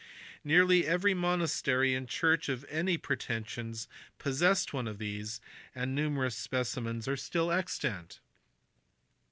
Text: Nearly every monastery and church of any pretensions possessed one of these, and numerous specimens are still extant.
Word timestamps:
Nearly 0.43 0.87
every 0.87 1.13
monastery 1.13 1.93
and 1.93 2.09
church 2.09 2.49
of 2.49 2.65
any 2.69 2.97
pretensions 2.97 3.87
possessed 4.17 4.73
one 4.73 4.87
of 4.87 4.97
these, 4.97 5.39
and 5.75 5.93
numerous 5.93 6.35
specimens 6.35 7.07
are 7.07 7.15
still 7.15 7.51
extant. 7.51 8.19